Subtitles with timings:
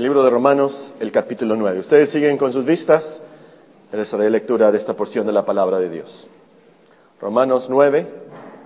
[0.00, 1.80] el libro de Romanos, el capítulo 9.
[1.80, 3.20] Ustedes siguen con sus vistas.
[3.92, 6.26] Les haré lectura de esta porción de la palabra de Dios.
[7.20, 8.06] Romanos 9,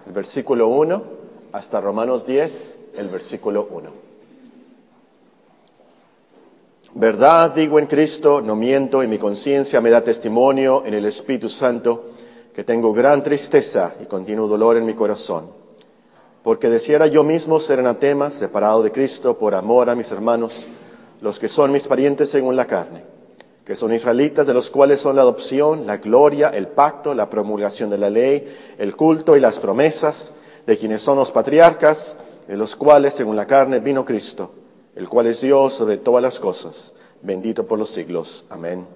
[0.06, 1.02] el versículo 1,
[1.50, 3.90] hasta Romanos 10, el versículo 1.
[6.95, 11.48] Verdad digo en Cristo, no miento, y mi conciencia me da testimonio en el Espíritu
[11.48, 12.11] Santo
[12.55, 15.51] que tengo gran tristeza y continuo dolor en mi corazón,
[16.45, 20.69] porque deseara yo mismo ser anatema, separado de Cristo por amor a mis hermanos,
[21.20, 23.02] los que son mis parientes según la carne,
[23.64, 27.91] que son israelitas, de los cuales son la adopción, la gloria, el pacto, la promulgación
[27.91, 30.32] de la ley, el culto y las promesas,
[30.66, 34.50] de quienes son los patriarcas, de los cuales según la carne vino Cristo,
[34.95, 38.44] el cual es Dios sobre todas las cosas, bendito por los siglos.
[38.50, 38.86] Amén.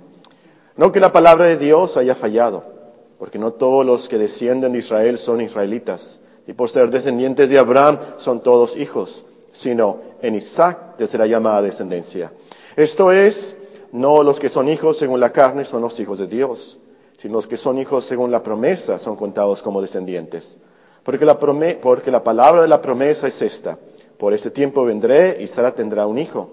[0.76, 2.78] No que la palabra de Dios haya fallado
[3.18, 7.58] porque no todos los que descienden de Israel son israelitas, y por ser descendientes de
[7.58, 12.32] Abraham son todos hijos, sino en Isaac desde la llamada descendencia.
[12.76, 13.56] Esto es,
[13.92, 16.78] no los que son hijos según la carne son los hijos de Dios,
[17.16, 20.58] sino los que son hijos según la promesa son contados como descendientes.
[21.02, 23.78] Porque la, porque la palabra de la promesa es esta,
[24.18, 26.50] por este tiempo vendré y Sara tendrá un hijo.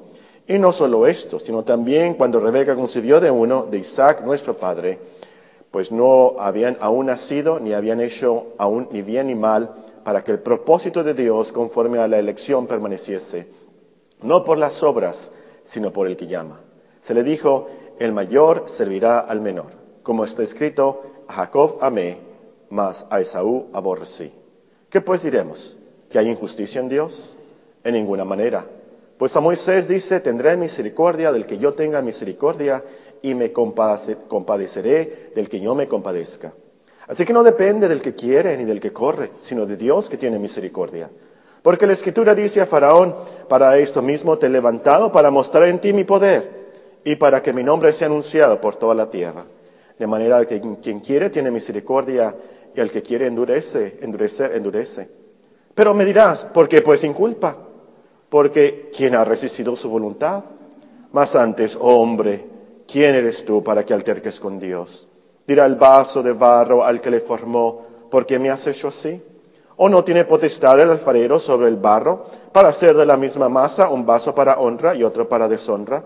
[0.48, 5.00] Y no solo esto, sino también cuando Rebeca concibió de uno, de Isaac nuestro padre,
[5.72, 10.31] pues no habían aún nacido ni habían hecho aún ni bien ni mal para que
[10.31, 13.48] el propósito de Dios conforme a la elección permaneciese,
[14.22, 15.31] no por las obras,
[15.64, 16.62] sino por el que llama.
[17.02, 19.72] Se le dijo, el mayor servirá al menor.
[20.03, 22.20] Como está escrito, a Jacob amé,
[22.70, 24.31] mas a Esaú aborrecí.
[24.92, 25.75] ¿Qué pues diremos?
[26.12, 27.36] ¿Que hay injusticia en Dios?
[27.84, 28.64] En ninguna manera.
[29.17, 32.84] Pues a Moisés dice, tendré misericordia del que yo tenga misericordia
[33.23, 36.53] y me compadeceré del que yo me compadezca.
[37.08, 40.17] Así que no depende del que quiere ni del que corre, sino de Dios que
[40.17, 41.09] tiene misericordia.
[41.62, 43.16] Porque la Escritura dice a Faraón,
[43.47, 46.66] para esto mismo te he levantado, para mostrar en ti mi poder
[47.03, 49.45] y para que mi nombre sea anunciado por toda la tierra.
[49.97, 52.36] De manera que quien quiere tiene misericordia
[52.75, 55.09] y al que quiere endurece, endurecer, endurece.
[55.74, 57.57] Pero me dirás, ¿por qué pues sin culpa?
[58.30, 60.44] Porque ¿quién ha resistido su voluntad?
[61.12, 62.46] Más antes, oh hombre,
[62.88, 65.07] ¿quién eres tú para que alterques con Dios?
[65.47, 69.22] Dirá el vaso de barro al que le formó, ¿por qué me has hecho así?
[69.78, 73.89] ¿O no tiene potestad el alfarero sobre el barro para hacer de la misma masa
[73.89, 76.03] un vaso para honra y otro para deshonra?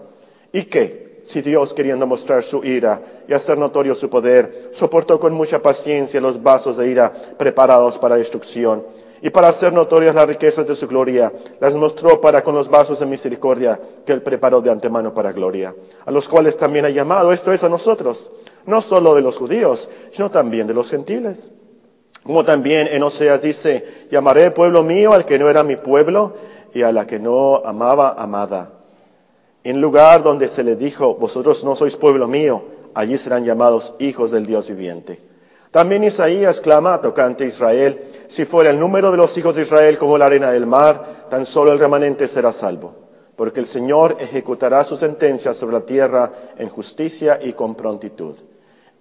[0.51, 1.21] ¿Y qué?
[1.23, 6.21] Si Dios, queriendo mostrar su ira y hacer notorio su poder, soportó con mucha paciencia
[6.21, 8.83] los vasos de ira preparados para destrucción,
[9.21, 12.99] y para hacer notorias las riquezas de su gloria, las mostró para con los vasos
[12.99, 15.75] de misericordia que él preparó de antemano para gloria,
[16.05, 18.31] a los cuales también ha llamado, esto es a nosotros,
[18.69, 21.51] no solo de los judíos, sino también de los gentiles.
[22.23, 26.33] Como también en Oseas dice, llamaré pueblo mío al que no era mi pueblo
[26.73, 28.73] y a la que no amaba amada.
[29.63, 32.63] En lugar donde se le dijo, vosotros no sois pueblo mío,
[32.93, 35.21] allí serán llamados hijos del Dios viviente.
[35.71, 39.97] También Isaías clama tocante a Israel, si fuera el número de los hijos de Israel
[39.97, 42.93] como la arena del mar, tan solo el remanente será salvo,
[43.35, 48.35] porque el Señor ejecutará su sentencia sobre la tierra en justicia y con prontitud.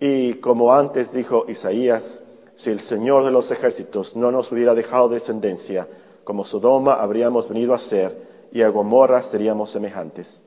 [0.01, 2.23] Y como antes dijo Isaías,
[2.55, 5.89] si el Señor de los ejércitos no nos hubiera dejado descendencia,
[6.25, 10.43] como Sodoma habríamos venido a ser, y a Gomorra seríamos semejantes.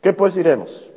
[0.00, 0.92] ¿Qué pues diremos?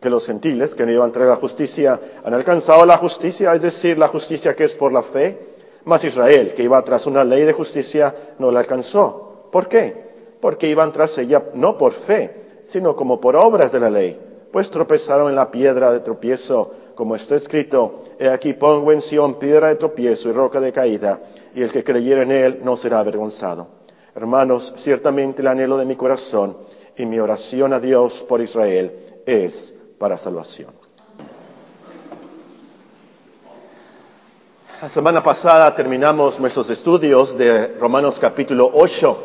[0.00, 3.62] que los gentiles que no iban a traer la justicia han alcanzado la justicia, es
[3.62, 5.38] decir, la justicia que es por la fe,
[5.84, 9.48] mas Israel, que iba tras una ley de justicia, no la alcanzó.
[9.52, 10.10] ¿Por qué?
[10.40, 14.18] Porque iban tras ella no por fe, sino como por obras de la ley,
[14.50, 19.36] pues tropezaron en la piedra de tropiezo, como está escrito, he aquí pongo en Sion
[19.36, 21.18] piedra de tropiezo y roca de caída,
[21.54, 23.68] y el que creyere en él no será avergonzado.
[24.14, 26.58] Hermanos, ciertamente el anhelo de mi corazón
[26.98, 30.74] y mi oración a Dios por Israel es para salvación.
[34.82, 39.18] La semana pasada terminamos nuestros estudios de Romanos capítulo 8.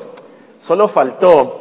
[0.61, 1.59] Solo faltó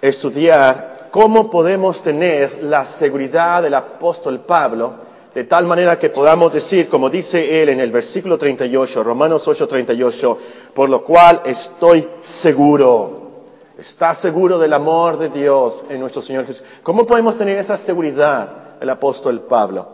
[0.00, 5.04] estudiar cómo podemos tener la seguridad del apóstol Pablo
[5.36, 9.68] de tal manera que podamos decir, como dice él en el versículo 38, Romanos 8,
[9.68, 10.38] 38,
[10.72, 13.26] por lo cual estoy seguro
[13.76, 16.64] está seguro del amor de Dios en nuestro Señor Jesús.
[16.82, 18.78] ¿Cómo podemos tener esa seguridad?
[18.80, 19.88] El apóstol Pablo.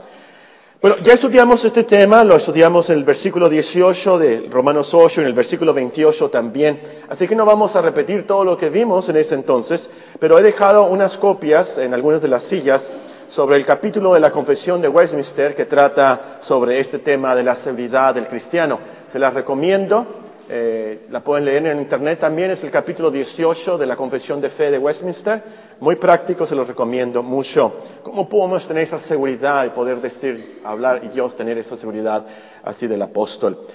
[0.81, 5.27] Bueno, ya estudiamos este tema, lo estudiamos en el versículo 18 de Romanos 8, en
[5.27, 9.17] el versículo 28 también, así que no vamos a repetir todo lo que vimos en
[9.17, 9.91] ese entonces,
[10.21, 12.93] pero he dejado unas copias en algunas de las sillas
[13.33, 17.55] sobre el capítulo de la Confesión de Westminster que trata sobre este tema de la
[17.55, 18.79] seguridad del cristiano.
[19.11, 20.07] Se las recomiendo
[20.51, 24.51] eh, la pueden leer en internet también, es el capítulo 18 de la Confesión de
[24.51, 25.43] Fe de Westminster.
[25.81, 27.75] Muy práctico, se los recomiendo mucho.
[28.03, 32.27] ¿Cómo podemos tener esa seguridad y poder decir, hablar y Dios tener esa seguridad
[32.65, 33.67] así del apóstol?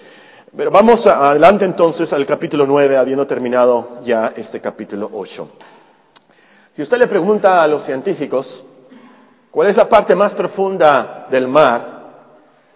[0.55, 5.49] Pero vamos adelante entonces al capítulo 9, habiendo terminado ya este capítulo 8.
[6.75, 8.63] Si usted le pregunta a los científicos,
[9.57, 11.81] ¿cuál es la parte más profunda del mar?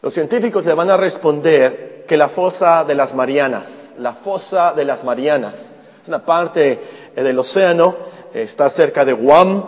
[0.01, 4.83] Los científicos le van a responder que la fosa de las Marianas, la fosa de
[4.83, 5.69] las Marianas,
[6.01, 6.79] es una parte
[7.15, 7.95] eh, del océano,
[8.33, 9.63] está cerca de Guam,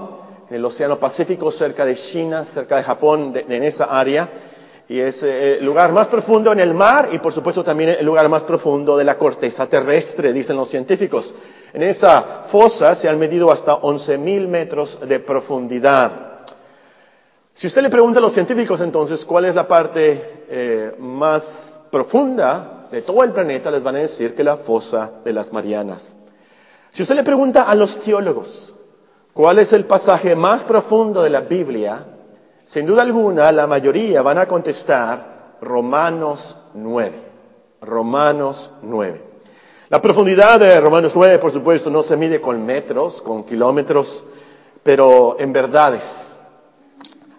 [0.50, 4.28] en el océano Pacífico, cerca de China, cerca de Japón, en esa área,
[4.90, 8.06] y es eh, el lugar más profundo en el mar y por supuesto también el
[8.08, 11.32] lugar más profundo de la corteza terrestre, dicen los científicos.
[11.74, 16.33] En esa fosa se han medido hasta 11.000 metros de profundidad.
[17.56, 22.88] Si usted le pregunta a los científicos entonces cuál es la parte eh, más profunda
[22.92, 26.18] de todo el planeta, les van a decir que la fosa de las Marianas.
[26.92, 28.74] Si usted le pregunta a los teólogos
[29.34, 32.06] cuál es el pasaje más profundo de la Biblia,
[32.66, 37.14] sin duda alguna la mayoría van a contestar Romanos 9.
[37.82, 39.22] Romanos 9.
[39.90, 44.26] La profundidad de Romanos 9, por supuesto, no se mide con metros, con kilómetros,
[44.82, 46.33] pero en verdades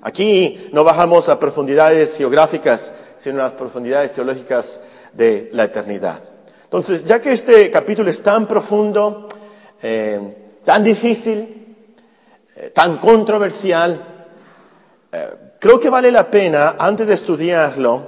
[0.07, 4.83] Aquí no bajamos a profundidades geográficas, sino a las profundidades teológicas
[5.15, 6.21] de la eternidad.
[6.65, 9.29] Entonces, ya que este capítulo es tan profundo,
[9.83, 10.21] eh,
[10.63, 11.75] tan difícil,
[12.55, 13.99] eh, tan controversial,
[15.11, 18.03] eh, creo que vale la pena, antes de estudiarlo,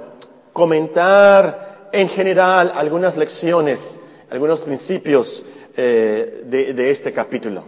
[0.53, 5.43] comentar en general algunas lecciones, algunos principios
[5.75, 7.63] de este capítulo.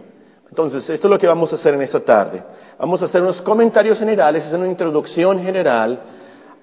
[0.48, 2.42] Entonces, esto es lo que vamos a hacer en esta tarde.
[2.80, 6.00] Vamos a hacer unos comentarios generales, hacer una introducción general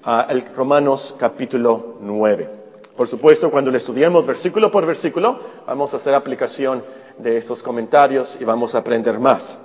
[0.03, 2.49] a Romanos capítulo 9.
[2.95, 6.83] Por supuesto, cuando lo estudiemos versículo por versículo, vamos a hacer aplicación
[7.19, 9.59] de estos comentarios y vamos a aprender más.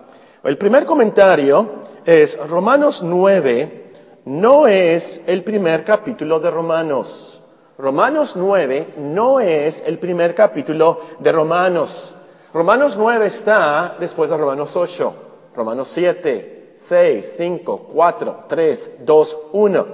[0.44, 1.70] El primer comentario
[2.04, 3.92] es Romanos 9
[4.26, 7.40] no es el primer capítulo de Romanos.
[7.78, 12.14] Romanos 9 no es el primer capítulo de Romanos.
[12.52, 19.86] Romanos 9 está después de Romanos 8, Romanos 7, 6, 5, 4, 3, 2, 1.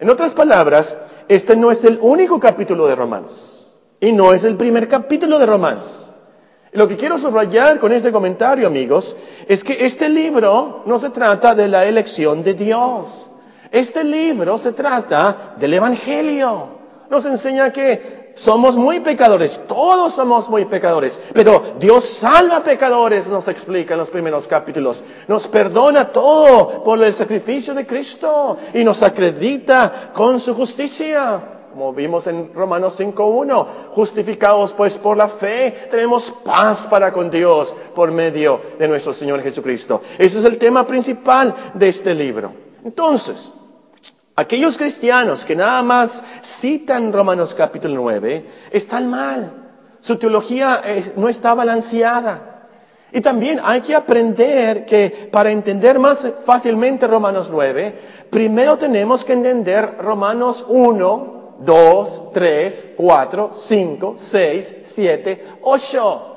[0.00, 0.98] En otras palabras,
[1.28, 5.46] este no es el único capítulo de Romanos y no es el primer capítulo de
[5.46, 6.06] Romanos.
[6.72, 9.16] lo que quiero subrayar con este comentario, amigos,
[9.48, 13.28] es que este libro no se trata de la elección de Dios.
[13.72, 16.68] Este libro se trata del Evangelio.
[17.08, 23.48] Nos enseña que somos muy pecadores, todos somos muy pecadores, pero Dios salva pecadores, nos
[23.48, 25.02] explica en los primeros capítulos.
[25.28, 31.42] Nos perdona todo por el sacrificio de Cristo y nos acredita con su justicia.
[31.72, 37.72] Como vimos en Romanos 5.1, justificados pues por la fe, tenemos paz para con Dios
[37.94, 40.02] por medio de nuestro Señor Jesucristo.
[40.18, 42.52] Ese es el tema principal de este libro.
[42.84, 43.52] Entonces,
[44.40, 49.52] Aquellos cristianos que nada más citan Romanos capítulo 9 están mal.
[50.00, 52.68] Su teología eh, no está balanceada.
[53.12, 57.94] Y también hay que aprender que para entender más fácilmente Romanos 9,
[58.30, 66.36] primero tenemos que entender Romanos 1, 2, 3, 4, 5, 6, 7, 8.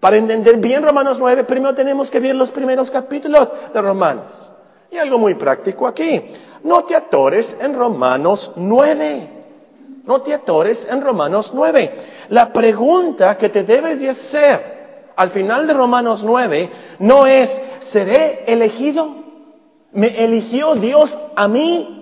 [0.00, 4.52] Para entender bien Romanos 9, primero tenemos que ver los primeros capítulos de Romanos.
[4.90, 6.22] Y algo muy práctico aquí.
[6.64, 9.30] No te atores en Romanos 9.
[10.04, 11.92] No te atores en Romanos 9.
[12.30, 14.78] La pregunta que te debes de hacer
[15.16, 19.16] al final de Romanos 9 no es, ¿seré elegido?
[19.92, 21.98] ¿Me eligió Dios a mí?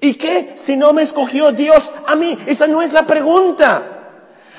[0.00, 2.38] ¿Y qué si no me escogió Dios a mí?
[2.46, 3.82] Esa no es la pregunta.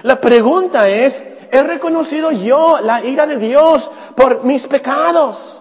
[0.03, 5.54] La pregunta es, ¿he reconocido yo la ira de Dios por mis pecados?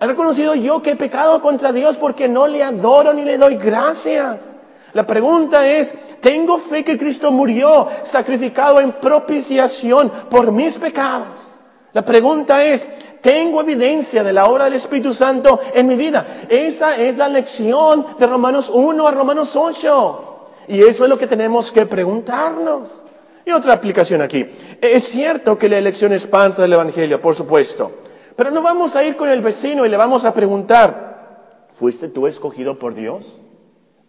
[0.00, 3.56] He reconocido yo que he pecado contra Dios porque no le adoro ni le doy
[3.56, 4.56] gracias.
[4.92, 11.54] La pregunta es, ¿tengo fe que Cristo murió sacrificado en propiciación por mis pecados?
[11.92, 12.88] La pregunta es,
[13.20, 16.26] ¿tengo evidencia de la obra del Espíritu Santo en mi vida?
[16.48, 20.30] Esa es la lección de Romanos 1 a Romanos 8.
[20.68, 23.04] Y eso es lo que tenemos que preguntarnos.
[23.44, 24.46] Y otra aplicación aquí.
[24.80, 27.92] Es cierto que la elección es parte del Evangelio, por supuesto.
[28.36, 32.26] Pero no vamos a ir con el vecino y le vamos a preguntar, ¿fuiste tú
[32.26, 33.38] escogido por Dios?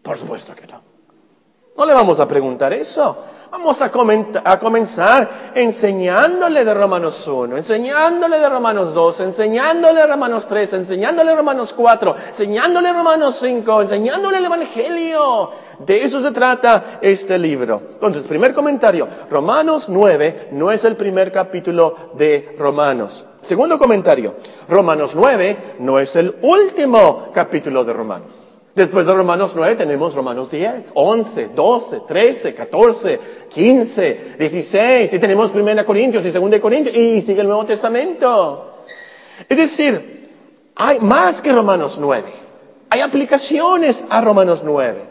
[0.02, 0.82] Por supuesto que no.
[1.78, 3.18] No le vamos a preguntar eso.
[3.58, 10.46] Vamos a, a, comenzar enseñándole de Romanos 1, enseñándole de Romanos 2, enseñándole de Romanos
[10.46, 15.52] 3, enseñándole de Romanos 4, enseñándole de Romanos 5, enseñándole el Evangelio.
[15.80, 17.82] De eso se trata este libro.
[17.94, 23.26] Entonces, primer comentario, Romanos 9 no es el primer capítulo de Romanos.
[23.42, 24.36] Segundo comentario,
[24.68, 28.55] Romanos 9 no es el último capítulo de Romanos.
[28.76, 35.52] Después de Romanos 9 tenemos Romanos 10, 11, 12, 13, 14, 15, 16, y tenemos
[35.56, 38.84] 1 Corintios y 2 Corintios, y sigue el Nuevo Testamento.
[39.48, 40.30] Es decir,
[40.76, 42.24] hay más que Romanos 9.
[42.90, 45.04] Hay aplicaciones a Romanos 9.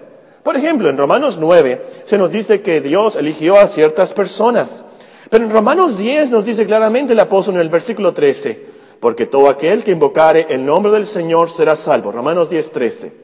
[0.42, 4.85] Por ejemplo, en Romanos 9 se nos dice que Dios eligió a ciertas personas.
[5.30, 8.61] Pero en Romanos 10 nos dice claramente el apóstol en el versículo 13,
[9.00, 12.12] porque todo aquel que invocare el nombre del Señor será salvo.
[12.12, 13.23] Romanos 10, 13.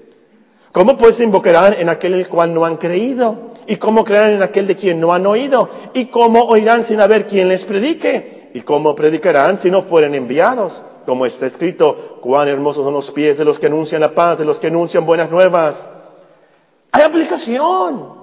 [0.73, 3.51] ¿Cómo pues invocarán en aquel el cual no han creído?
[3.67, 5.69] ¿Y cómo creerán en aquel de quien no han oído?
[5.95, 8.51] ¿Y cómo oirán sin haber quien les predique?
[8.55, 10.83] ¿Y cómo predicarán si no fueren enviados?
[11.07, 14.45] Como está escrito, cuán hermosos son los pies de los que anuncian la paz, de
[14.45, 15.89] los que anuncian buenas nuevas.
[16.93, 18.21] Hay aplicación.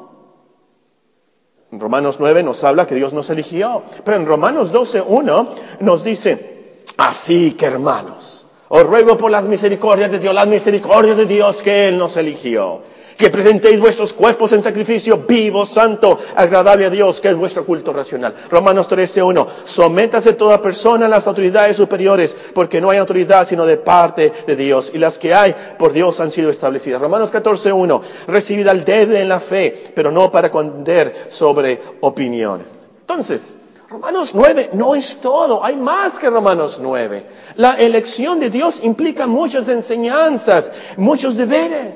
[1.70, 5.48] En Romanos 9 nos habla que Dios nos eligió, pero en Romanos 12.1
[5.82, 11.26] nos dice, así que hermanos, os ruego por las misericordias de Dios, las misericordias de
[11.26, 12.82] Dios que Él nos eligió.
[13.18, 17.92] Que presentéis vuestros cuerpos en sacrificio vivo, santo, agradable a Dios, que es vuestro culto
[17.92, 18.36] racional.
[18.52, 19.48] Romanos 13.1.
[19.66, 24.56] Sométase toda persona a las autoridades superiores, porque no hay autoridad sino de parte de
[24.56, 24.92] Dios.
[24.94, 27.02] Y las que hay por Dios han sido establecidas.
[27.02, 28.02] Romanos 14.1.
[28.28, 32.68] Recibid al débil en la fe, pero no para condender sobre opiniones.
[33.02, 33.58] Entonces,
[33.90, 37.26] Romanos 9 no es todo, hay más que Romanos 9.
[37.56, 41.96] La elección de Dios implica muchas enseñanzas, muchos deberes.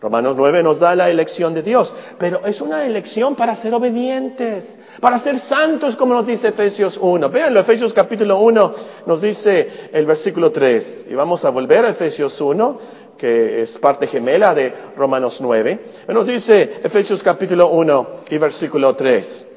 [0.00, 4.78] Romanos 9 nos da la elección de Dios, pero es una elección para ser obedientes,
[5.00, 7.28] para ser santos, como nos dice Efesios 1.
[7.30, 8.74] Vean, Efesios capítulo 1
[9.06, 12.78] nos dice el versículo 3, y vamos a volver a Efesios 1,
[13.18, 15.80] que es parte gemela de Romanos 9.
[16.06, 19.55] Nos dice Efesios capítulo 1 y versículo 3.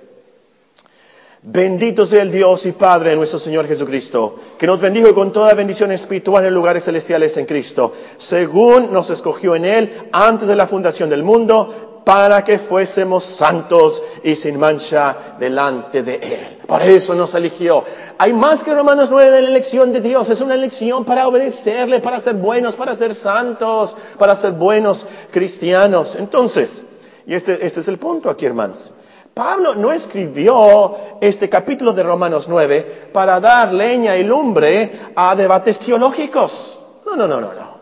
[1.41, 5.89] Bendito sea el Dios y Padre nuestro Señor Jesucristo, que nos bendijo con toda bendición
[5.93, 11.09] espiritual en lugares celestiales en Cristo, según nos escogió en Él antes de la fundación
[11.09, 16.57] del mundo, para que fuésemos santos y sin mancha delante de Él.
[16.67, 17.85] Por eso nos eligió.
[18.17, 20.29] Hay más que Romanos 9 de la elección de Dios.
[20.29, 26.15] Es una elección para obedecerle, para ser buenos, para ser santos, para ser buenos cristianos.
[26.15, 26.81] Entonces,
[27.25, 28.91] y este, este es el punto aquí, hermanos.
[29.39, 35.79] Pablo no escribió este capítulo de Romanos 9 para dar leña y lumbre a debates
[35.79, 36.77] teológicos.
[37.05, 37.79] No, no, no, no, no.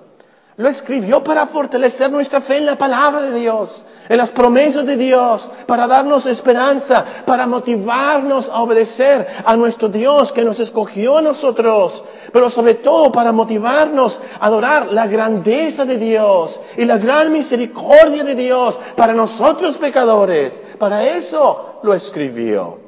[0.58, 4.96] Lo escribió para fortalecer nuestra fe en la palabra de Dios, en las promesas de
[4.96, 11.22] Dios, para darnos esperanza, para motivarnos a obedecer a nuestro Dios que nos escogió a
[11.22, 17.32] nosotros, pero sobre todo para motivarnos a adorar la grandeza de Dios y la gran
[17.32, 20.62] misericordia de Dios para nosotros pecadores.
[20.80, 22.80] Para eso lo escribió.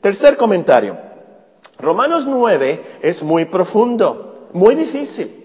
[0.00, 0.98] Tercer comentario.
[1.78, 5.44] Romanos 9 es muy profundo, muy difícil.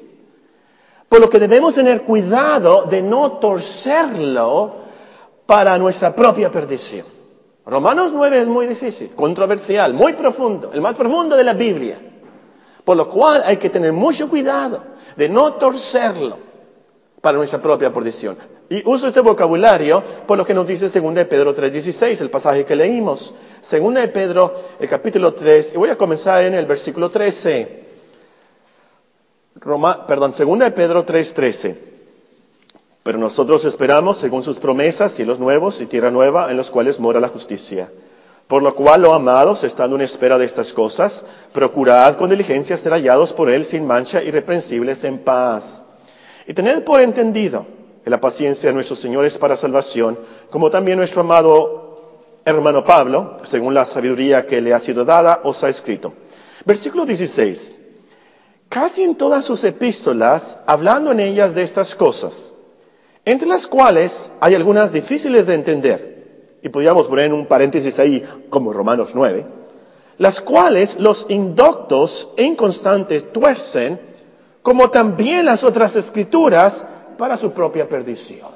[1.09, 4.75] Por lo que debemos tener cuidado de no torcerlo
[5.51, 7.05] para nuestra propia perdición.
[7.65, 11.99] Romanos 9 es muy difícil, controversial, muy profundo, el más profundo de la Biblia.
[12.85, 14.81] Por lo cual hay que tener mucho cuidado
[15.17, 16.37] de no torcerlo
[17.19, 18.37] para nuestra propia perdición.
[18.69, 22.63] Y uso este vocabulario por lo que nos dice 2 de Pedro 3.16, el pasaje
[22.63, 23.35] que leímos.
[23.69, 27.89] 2 de Pedro, el capítulo 3, y voy a comenzar en el versículo 13.
[29.55, 31.91] Roma, perdón, segunda de Pedro 3:13.
[33.03, 37.19] Pero nosotros esperamos, según sus promesas, cielos nuevos y tierra nueva en los cuales mora
[37.19, 37.91] la justicia.
[38.47, 42.91] Por lo cual, oh amados, estando en espera de estas cosas, procurad con diligencia ser
[42.91, 45.83] hallados por Él sin mancha, irreprensibles en paz.
[46.47, 47.65] Y tened por entendido
[48.03, 52.09] que la paciencia de nuestros señores para salvación, como también nuestro amado
[52.45, 56.13] hermano Pablo, según la sabiduría que le ha sido dada, os ha escrito.
[56.65, 57.75] Versículo 16
[58.71, 62.53] casi en todas sus epístolas, hablando en ellas de estas cosas,
[63.25, 68.73] entre las cuales hay algunas difíciles de entender, y podríamos poner un paréntesis ahí como
[68.73, 69.45] Romanos 9,
[70.17, 73.99] las cuales los indoctos e inconstantes tuercen,
[74.61, 76.85] como también las otras escrituras,
[77.17, 78.49] para su propia perdición.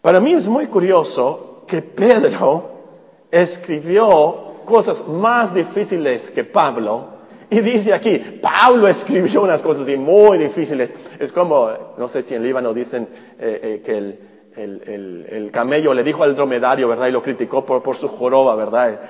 [0.00, 2.70] Para mí es muy curioso que Pedro
[3.30, 7.17] escribió cosas más difíciles que Pablo,
[7.50, 10.94] y dice aquí, Pablo escribió unas cosas muy difíciles.
[11.18, 16.24] Es como, no sé si en Líbano dicen eh, eh, que el, camello le dijo
[16.24, 17.06] al dromedario, ¿verdad?
[17.06, 19.00] Y lo criticó por, su joroba, ¿verdad?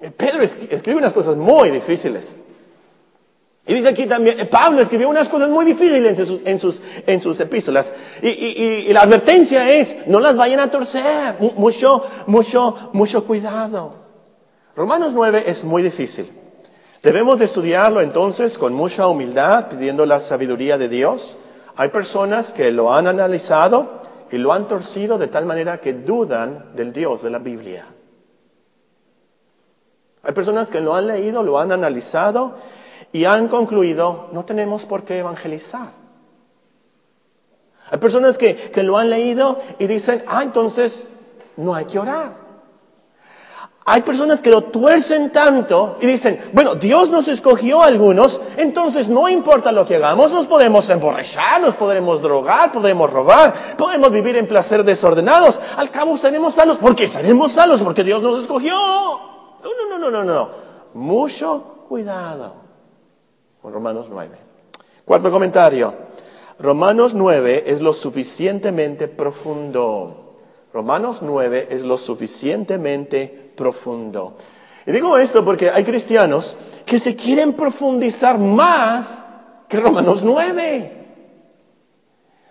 [0.00, 2.44] Eh, Pedro escribe unas cosas muy difíciles.
[3.66, 7.94] Y dice aquí también, Pablo escribió unas cosas muy difíciles en sus, epístolas.
[8.20, 11.36] Y, y, y, la advertencia es, no las vayan a torcer.
[11.56, 13.94] Mucho, mucho, mucho cuidado.
[14.76, 16.30] Romanos 9 es muy difícil.
[17.04, 21.36] Debemos de estudiarlo entonces con mucha humildad, pidiendo la sabiduría de Dios.
[21.76, 26.74] Hay personas que lo han analizado y lo han torcido de tal manera que dudan
[26.74, 27.84] del Dios de la Biblia.
[30.22, 32.54] Hay personas que lo han leído, lo han analizado
[33.12, 35.90] y han concluido, no tenemos por qué evangelizar.
[37.90, 41.10] Hay personas que, que lo han leído y dicen, ah, entonces
[41.58, 42.43] no hay que orar.
[43.86, 49.08] Hay personas que lo tuercen tanto y dicen, bueno, Dios nos escogió a algunos, entonces
[49.08, 54.36] no importa lo que hagamos, nos podemos emborrachar, nos podemos drogar, podemos robar, podemos vivir
[54.36, 58.72] en placer desordenados, al cabo seremos salvos, porque seremos salvos, porque Dios nos escogió.
[58.72, 60.50] No, no, no, no, no.
[60.94, 62.64] Mucho cuidado
[63.70, 64.36] Romanos 9.
[65.04, 65.94] Cuarto comentario.
[66.58, 70.36] Romanos 9 es lo suficientemente profundo.
[70.72, 73.43] Romanos 9 es lo suficientemente profundo.
[74.86, 79.24] Y digo esto porque hay cristianos que se quieren profundizar más
[79.68, 81.04] que Romanos 9.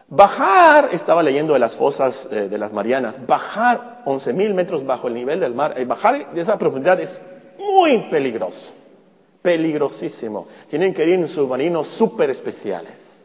[0.08, 5.16] Bajar, estaba leyendo de las fosas eh, de las Marianas, bajar 11.000 metros bajo el
[5.16, 7.22] nivel del mar, eh, bajar de esa profundidad es
[7.58, 8.74] muy peligroso,
[9.42, 10.48] peligrosísimo.
[10.70, 13.23] Tienen que ir en submarinos súper especiales.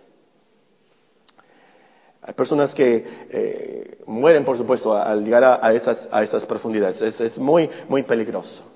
[2.28, 7.00] Hay personas que eh, mueren, por supuesto, al llegar a, esas, profundidades.
[7.00, 8.70] Es, es, muy, muy peligroso.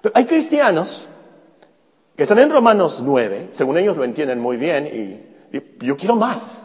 [0.00, 1.06] Pero hay cristianos
[2.16, 6.16] que están en Romanos 9, según ellos lo entienden muy bien, y, y yo quiero
[6.16, 6.64] más.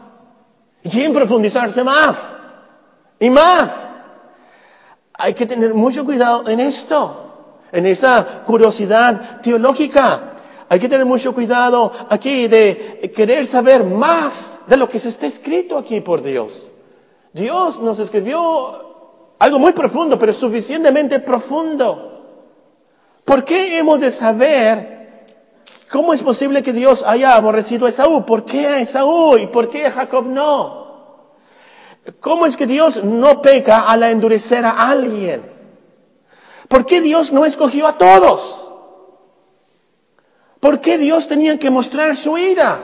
[0.82, 2.16] Y quieren profundizarse más.
[3.18, 3.68] Y más.
[5.12, 10.31] Hay que tener mucho cuidado en esto, en esa curiosidad teológica.
[10.72, 15.26] Hay que tener mucho cuidado aquí de querer saber más de lo que se está
[15.26, 16.72] escrito aquí por Dios.
[17.34, 22.24] Dios nos escribió algo muy profundo, pero suficientemente profundo.
[23.22, 25.26] ¿Por qué hemos de saber
[25.90, 28.24] cómo es posible que Dios haya aborrecido a Esaú?
[28.24, 30.86] ¿Por qué a Esaú y por qué a Jacob no?
[32.18, 35.52] ¿Cómo es que Dios no peca al endurecer a alguien?
[36.66, 38.61] ¿Por qué Dios no escogió a todos?
[40.62, 42.78] ¿Por qué Dios tenía que mostrar su ira?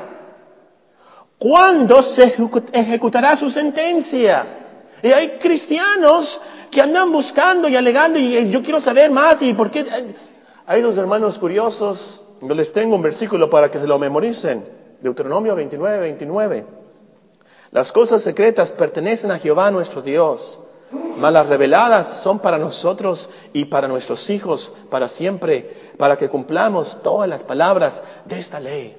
[1.39, 2.35] ¿Cuándo se
[2.73, 4.45] ejecutará su sentencia?
[5.01, 6.41] Y hay cristianos
[6.73, 9.87] que andan buscando y alegando y yo quiero saber más y por qué.
[10.67, 14.65] A esos hermanos curiosos, yo les tengo un versículo para que se lo memoricen.
[15.01, 16.67] Deuteronomio 29, 29.
[17.71, 20.59] Las cosas secretas pertenecen a Jehová nuestro Dios,
[20.91, 27.03] mas las reveladas son para nosotros y para nuestros hijos para siempre, para que cumplamos
[27.03, 28.97] todas las palabras de esta ley.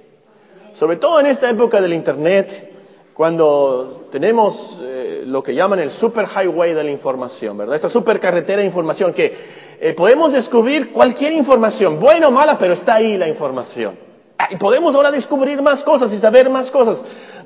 [0.73, 2.73] Sobre todo en esta época del Internet,
[3.13, 7.75] cuando tenemos eh, lo que llaman el super highway de la información, ¿verdad?
[7.75, 9.35] Esta super carretera de información que
[9.81, 13.95] eh, podemos descubrir cualquier información, buena o mala, pero está ahí la información.
[14.37, 17.03] Ah, y podemos ahora descubrir más cosas y saber más cosas.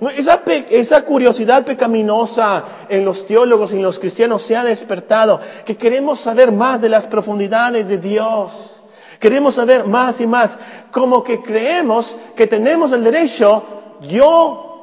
[0.10, 6.20] Esa, curiosidad pecaminosa en los teólogos y en los cristianos se ha despertado, que queremos
[6.20, 8.82] saber más de las profundidades de Dios.
[9.20, 10.58] Queremos saber más y más,
[10.92, 13.64] como que creemos que tenemos el derecho,
[14.02, 14.74] yo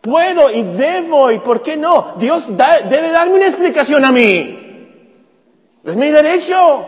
[0.00, 2.14] puedo y debo y por qué no.
[2.18, 4.58] Dios debe darme una explicación a mí.
[5.84, 6.86] Es mi derecho,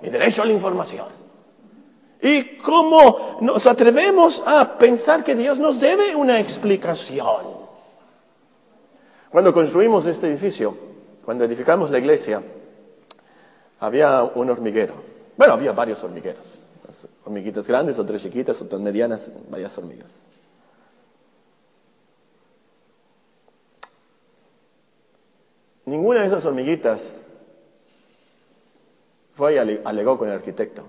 [0.00, 1.23] mi derecho a la información.
[2.24, 7.44] ¿Y cómo nos atrevemos a pensar que Dios nos debe una explicación?
[9.28, 10.74] Cuando construimos este edificio,
[11.22, 12.42] cuando edificamos la iglesia,
[13.78, 14.94] había un hormiguero.
[15.36, 16.62] Bueno, había varios hormigueros.
[17.26, 20.24] Hormiguitas grandes, otras chiquitas, otras medianas, varias hormigas.
[25.84, 27.20] Ninguna de esas hormiguitas
[29.34, 30.84] fue y alegó con el arquitecto.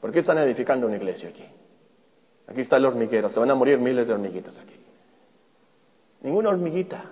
[0.00, 1.44] ¿Por qué están edificando una iglesia aquí?
[2.46, 4.74] Aquí está el hormiguero, se van a morir miles de hormiguitas aquí.
[6.22, 7.04] Ninguna hormiguita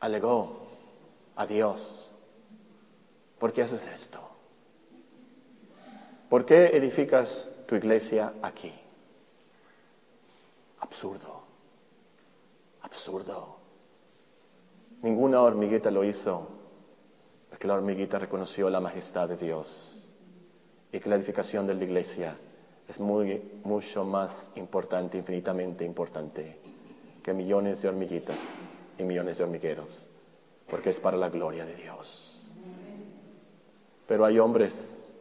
[0.00, 0.66] alegó
[1.36, 2.10] a Dios.
[3.38, 4.20] ¿Por qué haces esto?
[6.28, 8.72] ¿Por qué edificas tu iglesia aquí?
[10.80, 11.42] Absurdo.
[12.82, 13.58] Absurdo.
[15.02, 16.48] Ninguna hormiguita lo hizo,
[17.50, 20.04] porque la hormiguita reconoció la majestad de Dios
[20.94, 22.36] y que la edificación de la iglesia
[22.88, 26.56] es muy, mucho más importante, infinitamente importante,
[27.20, 28.36] que millones de hormiguitas
[28.96, 30.06] y millones de hormigueros,
[30.70, 32.48] porque es para la gloria de Dios.
[34.06, 35.12] Pero hay hombres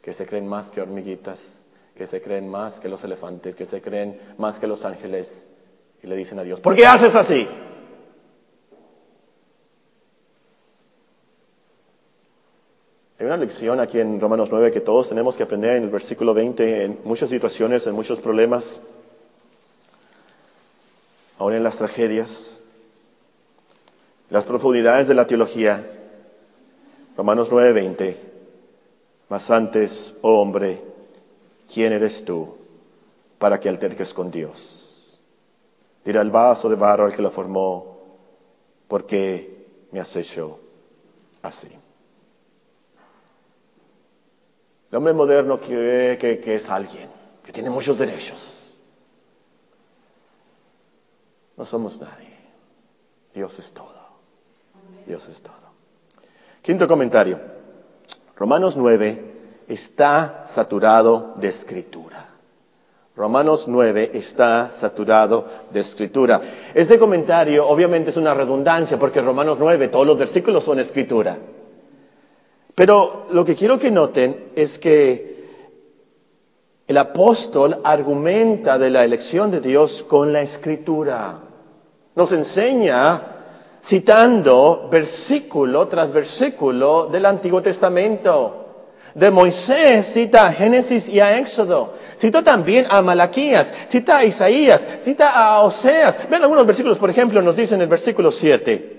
[0.00, 1.64] que se creen más que hormiguitas,
[1.96, 5.48] que se creen más que los elefantes, que se creen más que los ángeles,
[6.00, 7.48] y le dicen a Dios, ¿por qué haces así?
[13.28, 16.84] Una lección aquí en Romanos 9 que todos tenemos que aprender en el versículo 20,
[16.84, 18.82] en muchas situaciones, en muchos problemas,
[21.38, 22.58] aún en las tragedias,
[24.30, 25.84] las profundidades de la teología.
[27.18, 28.16] Romanos 9, 20.
[29.28, 30.82] Mas antes, oh hombre,
[31.70, 32.56] ¿quién eres tú
[33.38, 35.22] para que alterques con Dios?
[36.02, 37.98] Dirá el vaso de barro al que lo formó,
[38.88, 40.60] ¿por qué me has hecho
[41.42, 41.68] así?
[44.90, 47.08] El hombre moderno cree que, es alguien,
[47.44, 48.72] que tiene muchos derechos.
[51.56, 52.36] No somos nadie.
[53.34, 53.98] Dios es todo.
[55.06, 55.54] Dios es todo.
[56.62, 57.38] Quinto comentario.
[58.36, 62.28] Romanos 9 está saturado de escritura.
[63.14, 66.40] Romanos 9 está saturado de escritura.
[66.72, 71.36] Este comentario obviamente es una redundancia porque Romanos 9 todos los versículos son escritura.
[72.78, 75.36] Pero lo que quiero que noten es que
[76.86, 81.40] el apóstol argumenta de la elección de Dios con la escritura.
[82.14, 83.20] Nos enseña
[83.82, 88.66] citando versículo tras versículo del Antiguo Testamento.
[89.12, 91.94] De Moisés cita a Génesis y a Éxodo.
[92.16, 96.30] Cita también a Malaquías, cita a Isaías, cita a Oseas.
[96.30, 98.97] Vean algunos versículos, por ejemplo, nos dice en el versículo 7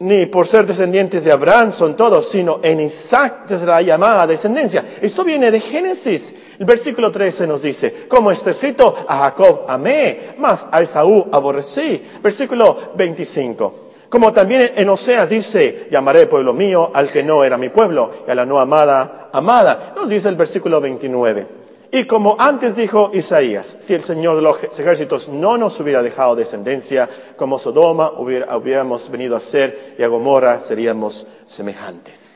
[0.00, 4.84] ni por ser descendientes de Abraham son todos, sino en Isaac desde la llamada descendencia.
[5.00, 6.34] Esto viene de Génesis.
[6.58, 12.02] El versículo 13 nos dice, como está escrito, a Jacob amé, mas a Esaú aborrecí.
[12.22, 13.88] Versículo 25.
[14.08, 18.30] Como también en Oseas dice, llamaré pueblo mío al que no era mi pueblo, y
[18.30, 19.92] a la no amada, amada.
[19.96, 21.57] Nos dice el versículo 29.
[21.90, 26.36] Y como antes dijo Isaías, si el Señor de los ejércitos no nos hubiera dejado
[26.36, 32.28] descendencia, como Sodoma hubiéramos venido a ser y a Gomorra seríamos semejantes.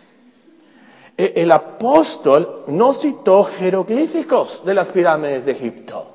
[1.19, 6.07] E, el apóstol no citó jeroglíficos de las pirámides de Egipto.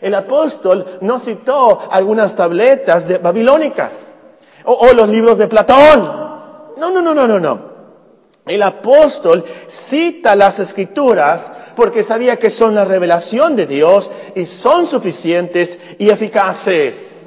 [0.00, 4.16] El apóstol no citó algunas tabletas de, babilónicas
[4.64, 6.02] o, o los libros de Platón.
[6.76, 7.74] No, no, no, no, no, no.
[8.46, 14.86] El apóstol cita las escrituras porque sabía que son la revelación de Dios y son
[14.86, 17.26] suficientes y eficaces.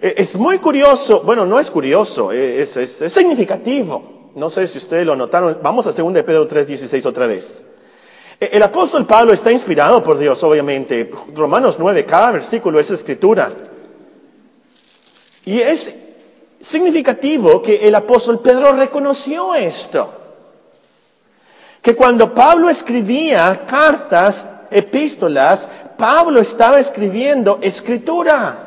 [0.00, 2.70] E, es muy curioso, bueno, no es curioso, e, es,
[3.08, 4.30] significativo.
[4.34, 5.58] No sé si ustedes lo notaron.
[5.62, 7.64] Vamos a 2 de Pedro 3:16 otra vez.
[8.40, 11.10] E, el apóstol Pablo está inspirado por Dios, obviamente.
[11.34, 13.52] Romanos 9, cada versículo es escritura.
[15.44, 15.94] Y es
[16.60, 20.19] significativo que el apóstol Pedro reconoció esto
[21.82, 28.66] que cuando Pablo escribía cartas, epístolas, Pablo estaba escribiendo escritura.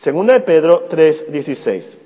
[0.00, 1.98] Segunda de Pedro 3:16.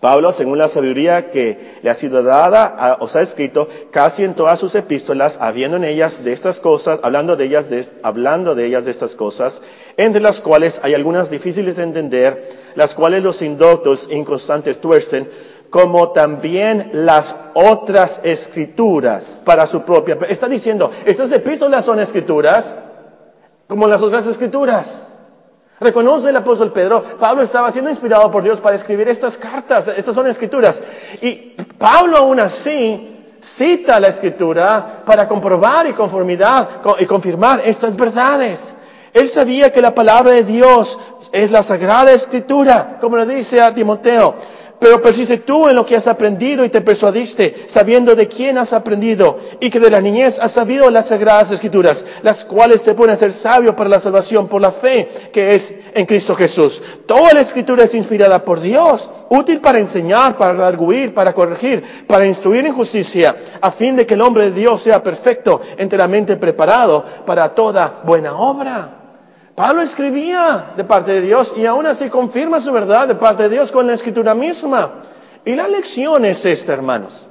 [0.00, 4.58] Pablo, según la sabiduría que le ha sido dada, os ha escrito casi en todas
[4.58, 8.84] sus epístolas, habiendo en ellas de estas cosas, hablando de ellas de, hablando de ellas
[8.84, 9.62] de estas cosas,
[9.96, 15.30] entre las cuales hay algunas difíciles de entender, las cuales los indoctos e inconstantes tuercen,
[15.70, 20.18] como también las otras escrituras para su propia.
[20.28, 22.74] Está diciendo, estas epístolas son escrituras
[23.66, 25.08] como las otras escrituras.
[25.78, 30.14] Reconoce el apóstol Pedro, Pablo estaba siendo inspirado por Dios para escribir estas cartas, estas
[30.14, 30.82] son escrituras.
[31.20, 38.74] Y Pablo aún así cita la escritura para comprobar y conformidad y confirmar estas verdades.
[39.12, 40.98] Él sabía que la palabra de Dios
[41.32, 44.34] es la sagrada escritura, como le dice a Timoteo.
[44.78, 48.72] Pero persiste tú en lo que has aprendido y te persuadiste, sabiendo de quién has
[48.72, 53.14] aprendido y que de la niñez has sabido las sagradas escrituras, las cuales te ponen
[53.14, 56.82] a ser sabio para la salvación por la fe que es en Cristo Jesús.
[57.06, 62.26] Toda la escritura es inspirada por Dios, útil para enseñar, para arguir, para corregir, para
[62.26, 67.04] instruir en justicia, a fin de que el hombre de Dios sea perfecto, enteramente preparado
[67.24, 69.05] para toda buena obra.
[69.56, 73.48] Pablo escribía de parte de Dios y aún así confirma su verdad de parte de
[73.48, 75.00] Dios con la escritura misma.
[75.46, 77.26] Y la lección es esta, hermanos.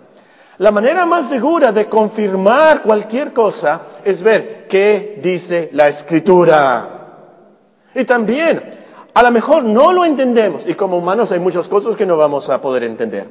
[0.58, 6.90] La manera más segura de confirmar cualquier cosa es ver qué dice la escritura.
[7.94, 8.72] Y también,
[9.14, 12.50] a lo mejor no lo entendemos y como humanos hay muchas cosas que no vamos
[12.50, 13.28] a poder entender.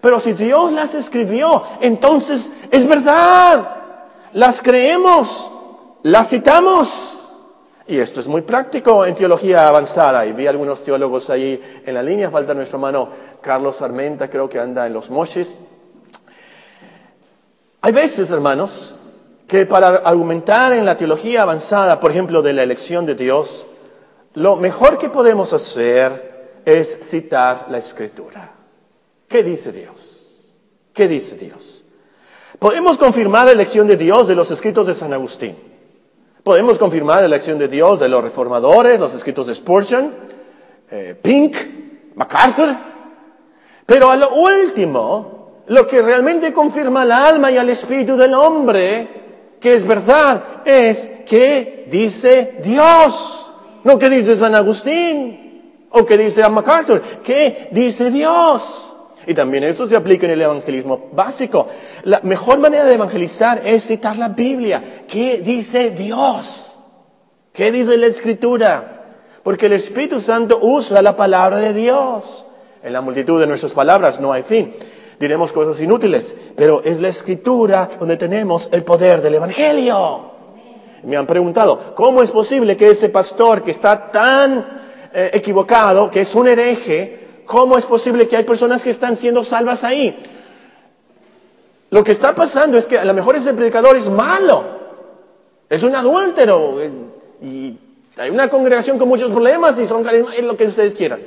[0.00, 3.76] Pero si Dios las escribió, entonces es verdad.
[4.32, 5.50] Las creemos,
[6.02, 7.17] las citamos
[7.88, 10.26] Y esto es muy práctico en teología avanzada.
[10.26, 12.30] Y vi algunos teólogos ahí en la línea.
[12.30, 13.08] Falta nuestro hermano
[13.40, 15.56] Carlos Armenta, creo que anda en los moches.
[17.80, 18.94] Hay veces, hermanos,
[19.46, 23.66] que para argumentar en la teología avanzada, por ejemplo, de la elección de Dios,
[24.34, 28.52] lo mejor que podemos hacer es citar la escritura.
[29.26, 30.30] ¿Qué dice Dios?
[30.92, 31.84] ¿Qué dice Dios?
[32.58, 35.56] Podemos confirmar la elección de Dios de los escritos de San Agustín.
[36.48, 40.14] Podemos confirmar la elección de Dios de los reformadores, los escritos de Spurgeon,
[40.90, 41.54] eh, Pink,
[42.14, 42.74] MacArthur.
[43.84, 49.56] Pero a lo último, lo que realmente confirma al alma y al espíritu del hombre,
[49.60, 53.46] que es verdad, es que dice Dios.
[53.84, 58.87] No que dice San Agustín o que dice MacArthur, que dice Dios.
[59.28, 61.68] Y también eso se aplica en el evangelismo básico.
[62.04, 65.02] La mejor manera de evangelizar es citar la Biblia.
[65.06, 66.74] ¿Qué dice Dios?
[67.52, 69.04] ¿Qué dice la Escritura?
[69.42, 72.46] Porque el Espíritu Santo usa la palabra de Dios.
[72.82, 74.72] En la multitud de nuestras palabras no hay fin.
[75.20, 80.22] Diremos cosas inútiles, pero es la Escritura donde tenemos el poder del Evangelio.
[81.02, 84.66] Me han preguntado, ¿cómo es posible que ese pastor que está tan
[85.12, 89.42] eh, equivocado, que es un hereje, ¿Cómo es posible que hay personas que están siendo
[89.42, 90.22] salvas ahí?
[91.88, 94.64] Lo que está pasando es que a lo mejor ese predicador es malo,
[95.70, 96.76] es un adúltero
[97.40, 97.74] y
[98.18, 101.20] hay una congregación con muchos problemas y son es lo que ustedes quieran.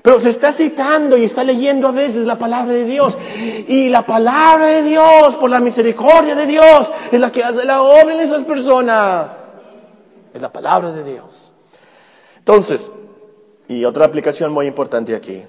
[0.00, 3.18] Pero se está citando y está leyendo a veces la palabra de Dios.
[3.66, 7.82] Y la palabra de Dios, por la misericordia de Dios, es la que hace la
[7.82, 9.32] obra en esas personas.
[10.32, 11.50] Es la palabra de Dios.
[12.38, 12.92] Entonces,
[13.70, 15.44] y otra aplicación muy importante aquí.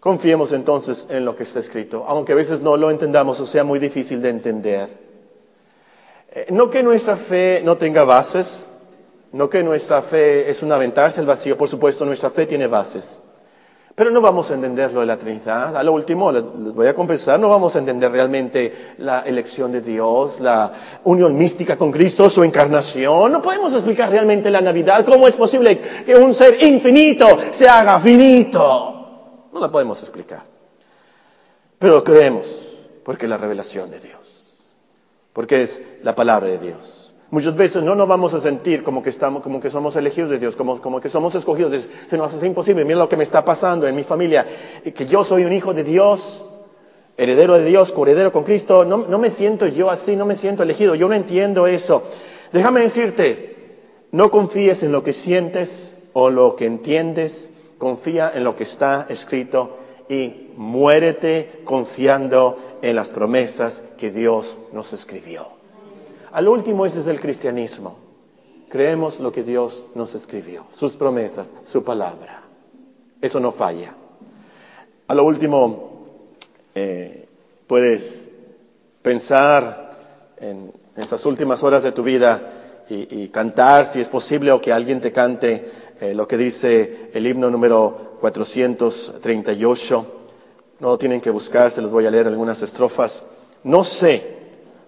[0.00, 3.64] Confiemos entonces en lo que está escrito, aunque a veces no lo entendamos o sea
[3.64, 4.88] muy difícil de entender.
[6.32, 8.66] Eh, no que nuestra fe no tenga bases,
[9.32, 13.20] no que nuestra fe es un aventarse el vacío, por supuesto nuestra fe tiene bases.
[13.94, 15.76] Pero no vamos a entender lo de la Trinidad.
[15.76, 19.80] A lo último, les voy a confesar, no vamos a entender realmente la elección de
[19.80, 20.72] Dios, la
[21.04, 23.30] unión mística con Cristo, su encarnación.
[23.30, 25.04] No podemos explicar realmente la Navidad.
[25.04, 29.48] ¿Cómo es posible que un ser infinito se haga finito?
[29.52, 30.42] No la podemos explicar.
[31.78, 32.62] Pero creemos,
[33.04, 34.56] porque es la revelación de Dios.
[35.32, 37.03] Porque es la palabra de Dios.
[37.30, 40.38] Muchas veces no nos vamos a sentir como que estamos, como que somos elegidos de
[40.38, 41.88] Dios, como, como que somos escogidos.
[42.08, 42.84] Se nos hace imposible.
[42.84, 44.46] Mira lo que me está pasando en mi familia,
[44.94, 46.44] que yo soy un hijo de Dios,
[47.16, 48.84] heredero de Dios, coheredero con Cristo.
[48.84, 50.94] No, no me siento yo así, no me siento elegido.
[50.94, 52.02] Yo no entiendo eso.
[52.52, 53.56] Déjame decirte,
[54.12, 57.50] no confíes en lo que sientes o lo que entiendes.
[57.78, 64.92] Confía en lo que está escrito y muérete confiando en las promesas que Dios nos
[64.92, 65.53] escribió.
[66.34, 67.96] Al último, ese es el cristianismo.
[68.68, 72.42] Creemos lo que Dios nos escribió, sus promesas, su palabra.
[73.20, 73.94] Eso no falla.
[75.06, 76.08] A lo último,
[76.74, 77.28] eh,
[77.68, 78.28] puedes
[79.00, 79.92] pensar
[80.40, 82.50] en esas últimas horas de tu vida
[82.88, 85.70] y, cantar, si es posible, o que alguien te cante
[86.00, 90.06] eh, lo que dice el himno número 438.
[90.80, 93.24] No tienen que buscar, se les voy a leer algunas estrofas.
[93.62, 94.43] No sé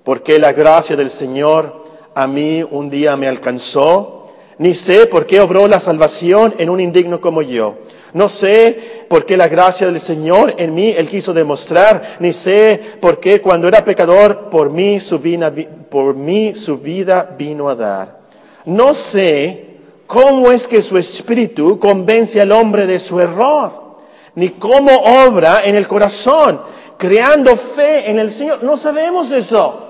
[0.06, 1.82] porque la gracia del Señor
[2.14, 6.78] a mí un día me alcanzó, ni sé por qué obró la salvación en un
[6.78, 7.78] indigno como yo.
[8.12, 12.80] No sé por qué la gracia del Señor en mí Él quiso demostrar, ni sé
[13.00, 15.52] por qué cuando era pecador por mí su vida,
[15.90, 18.20] por mí su vida vino a dar.
[18.64, 23.96] No sé cómo es que su espíritu convence al hombre de su error,
[24.36, 24.92] ni cómo
[25.26, 26.60] obra en el corazón,
[26.96, 28.62] creando fe en el Señor.
[28.62, 29.82] No sabemos eso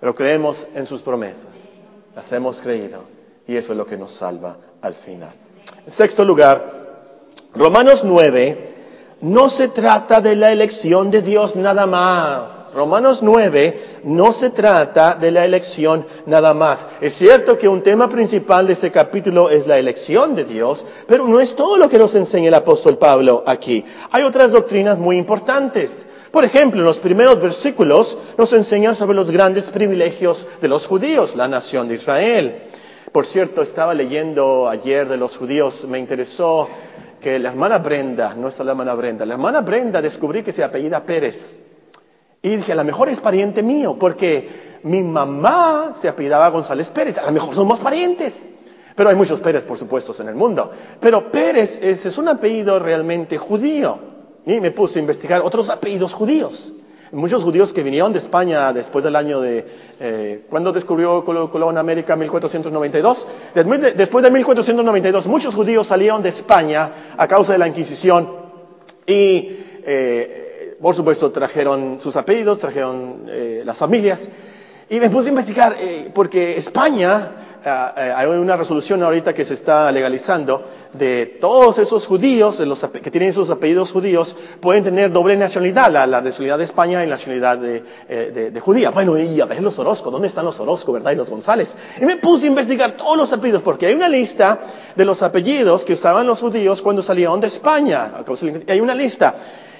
[0.00, 1.54] pero creemos en sus promesas.
[2.16, 3.04] Las hemos creído
[3.46, 5.32] y eso es lo que nos salva al final.
[5.86, 6.80] En sexto lugar,
[7.54, 8.70] Romanos 9
[9.22, 12.72] no se trata de la elección de Dios nada más.
[12.74, 16.86] Romanos 9 no se trata de la elección nada más.
[17.00, 21.26] Es cierto que un tema principal de este capítulo es la elección de Dios, pero
[21.26, 23.84] no es todo lo que nos enseña el apóstol Pablo aquí.
[24.10, 26.06] Hay otras doctrinas muy importantes.
[26.30, 31.34] Por ejemplo, en los primeros versículos nos enseñan sobre los grandes privilegios de los judíos,
[31.34, 32.62] la nación de Israel.
[33.10, 36.68] Por cierto, estaba leyendo ayer de los judíos, me interesó
[37.20, 40.62] que la hermana Brenda, no es la hermana Brenda, la hermana Brenda descubrí que se
[40.62, 41.58] apellida Pérez.
[42.42, 47.18] Y dije, a lo mejor es pariente mío, porque mi mamá se apellidaba González Pérez,
[47.18, 48.48] a lo mejor somos parientes.
[48.94, 50.70] Pero hay muchos Pérez, por supuesto, en el mundo.
[51.00, 54.09] Pero Pérez es un apellido realmente judío.
[54.46, 56.72] Y me puse a investigar otros apellidos judíos.
[57.12, 59.66] Muchos judíos que vinieron de España después del año de,
[59.98, 62.14] eh, ¿cuándo descubrió Colón América?
[62.14, 63.26] 1492.
[63.96, 68.30] Después de 1492, muchos judíos salieron de España a causa de la Inquisición
[69.06, 74.28] y, eh, por supuesto, trajeron sus apellidos, trajeron eh, las familias.
[74.88, 79.90] Y me puse a investigar, eh, porque España hay una resolución ahorita que se está
[79.92, 85.90] legalizando de todos esos judíos, los, que tienen esos apellidos judíos, pueden tener doble nacionalidad,
[85.90, 88.90] la, nacionalidad de España y la nacionalidad de, eh, de, judía.
[88.90, 91.12] Bueno, y a ver los Orozco, ¿dónde están los Orozco, verdad?
[91.12, 91.76] Y los González.
[92.00, 94.60] Y me puse a investigar todos los apellidos, porque hay una lista
[94.96, 98.12] de los apellidos que usaban los judíos cuando salieron de España.
[98.66, 99.34] Hay una lista.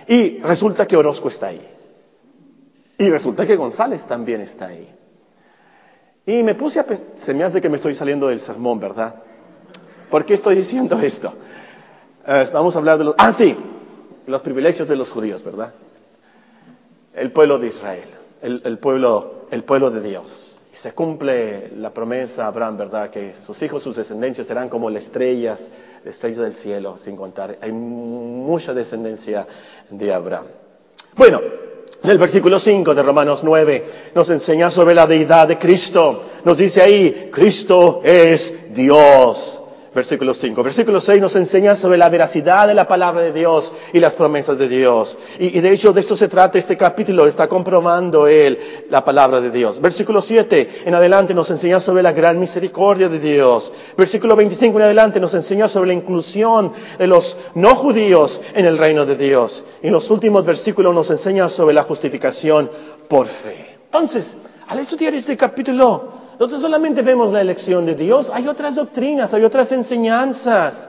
[0.07, 1.67] Y resulta que Orozco está ahí.
[2.99, 5.00] Y resulta que González también está ahí.
[6.27, 9.15] Y me puse a se me hace que me estoy saliendo del sermón, ¿verdad?
[10.11, 11.33] ¿Por qué estoy diciendo esto?
[12.27, 13.57] Eh, vamos a hablar de los, ah, sí,
[14.27, 15.73] los privilegios de los judíos, ¿verdad?
[17.15, 18.09] El pueblo de Israel,
[18.43, 20.59] el, pueblo, el pueblo de Dios.
[20.73, 23.11] Se cumple la promesa a Abraham, ¿verdad?
[23.11, 25.71] Que sus hijos, sus descendencias serán como las estrellas,
[26.05, 27.59] las estrellas del cielo, sin contar.
[27.61, 29.47] Hay mucha descendencia
[29.91, 30.47] de Abraham.
[31.17, 31.41] Bueno,
[32.03, 36.23] el versículo 5 de Romanos 9 nos enseña sobre la deidad de Cristo.
[36.45, 39.63] Nos dice ahí, Cristo es Dios.
[39.93, 40.63] Versículo 5.
[40.63, 44.57] Versículo 6 nos enseña sobre la veracidad de la palabra de Dios y las promesas
[44.57, 45.19] de Dios.
[45.41, 49.51] Y, de hecho de esto se trata este capítulo, está comprobando él la palabra de
[49.51, 49.81] Dios.
[49.81, 53.73] Versículo 7 en adelante nos enseña sobre la gran misericordia de Dios.
[53.97, 58.79] Versículo 25 en adelante nos enseña sobre la inclusión de los no judíos en el
[58.79, 59.65] reino de Dios.
[59.83, 62.71] Y en los últimos versículos nos enseña sobre la justificación
[63.09, 63.79] por fe.
[63.87, 64.37] Entonces,
[64.69, 69.45] al estudiar este capítulo, nosotros solamente vemos la elección de Dios, hay otras doctrinas, hay
[69.45, 70.89] otras enseñanzas.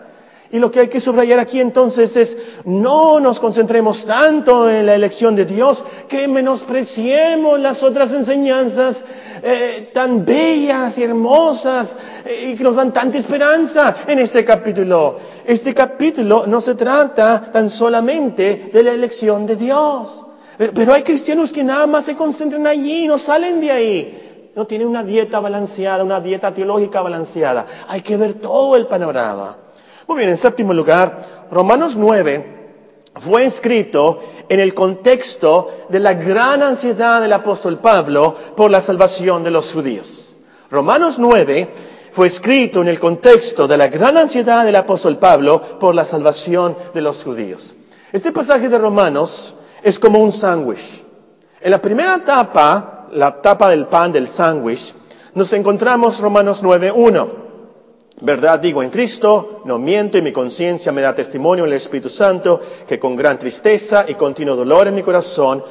[0.50, 4.96] Y lo que hay que subrayar aquí entonces es, no nos concentremos tanto en la
[4.96, 9.04] elección de Dios que menospreciemos las otras enseñanzas
[9.44, 15.20] eh, tan bellas y hermosas eh, y que nos dan tanta esperanza en este capítulo.
[15.46, 20.28] Este capítulo no se trata tan solamente de la elección de Dios.
[20.58, 24.68] Pero, hay cristianos que nada más se concentran allí y no salen de ahí no
[24.68, 27.68] tiene una dieta balanceada, una dieta teológica balanceada.
[27.88, 29.58] Hay que ver todo el panorama.
[30.08, 32.60] Muy bien, en séptimo lugar, Romanos 9
[33.16, 39.44] fue escrito en el contexto de la gran ansiedad del apóstol Pablo por la salvación
[39.44, 40.36] de los judíos.
[40.70, 41.70] Romanos 9
[42.12, 46.76] fue escrito en el contexto de la gran ansiedad del apóstol Pablo por la salvación
[46.94, 47.76] de los judíos.
[48.12, 51.04] Este pasaje de Romanos es como un sándwich.
[51.62, 54.94] En la primera etapa la tapa del pan del sándwich,
[55.34, 57.30] nos encontramos Romanos 9.1.
[58.22, 62.10] Verdad digo en Cristo, no miento y mi conciencia me da testimonio en el Espíritu
[62.10, 65.64] Santo que con gran tristeza y continuo dolor en mi corazón,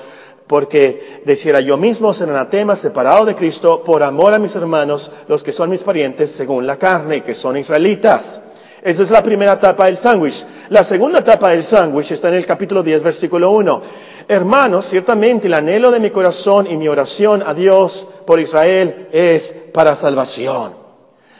[0.48, 5.44] porque deciera yo mismo ser anatema separado de Cristo por amor a mis hermanos, los
[5.44, 8.42] que son mis parientes según la carne que son israelitas.
[8.83, 10.44] Esa es la primera etapa del sándwich.
[10.70, 13.83] La segunda etapa del sándwich está en el capítulo 10, versículo 1.
[14.31, 19.53] Hermanos, ciertamente el anhelo de mi corazón y mi oración a Dios por Israel es
[19.75, 20.73] para salvación.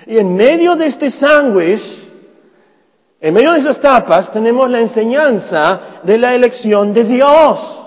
[0.09, 1.85] Y en medio de este sándwich,
[3.21, 7.81] en medio de esas tapas, tenemos la enseñanza de la elección de Dios.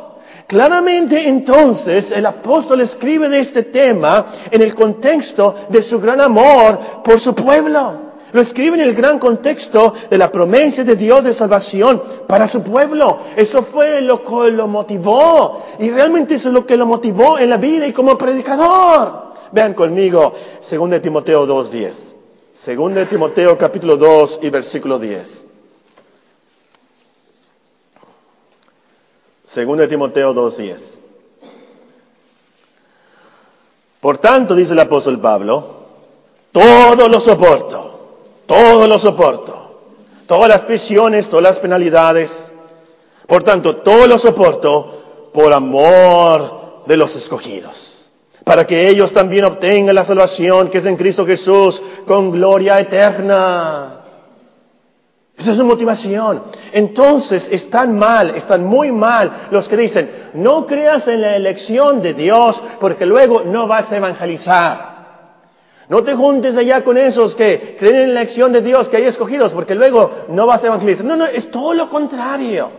[0.48, 6.80] Claramente entonces el apóstol escribe de este tema en el contexto de su gran amor
[7.04, 8.13] por su pueblo.
[8.34, 12.64] Lo escribe en el gran contexto de la promesa de Dios de salvación para su
[12.64, 13.20] pueblo.
[13.36, 15.62] Eso fue lo que lo motivó.
[15.78, 19.34] Y realmente eso es lo que lo motivó en la vida y como predicador.
[19.52, 20.34] Vean conmigo,
[20.68, 22.96] 2 Timoteo 2.10.
[22.96, 25.48] 2 Timoteo capítulo 2 y versículo 10.
[29.56, 31.00] 2 Timoteo 2.10.
[34.02, 35.84] Por tanto, dice el apóstol Pablo,
[36.52, 37.93] todo lo soporto
[38.46, 39.64] todo lo soporto.
[40.28, 42.52] Todas las prisiones, todas las penalidades.
[43.28, 48.10] Por tanto, todo lo soporto por amor de los escogidos.
[48.44, 54.02] Para que ellos también obtengan la salvación que es en Cristo Jesús con gloria eterna.
[55.38, 56.44] Esa es su motivación.
[56.72, 62.14] Entonces están mal, están muy mal los que dicen, no creas en la elección de
[62.14, 64.93] Dios porque luego no vas a evangelizar.
[65.94, 69.04] No te juntes allá con esos que creen en la acción de Dios que hay
[69.04, 71.06] escogidos, porque luego no vas a evangelizar.
[71.06, 72.72] No, no, es todo lo contrario.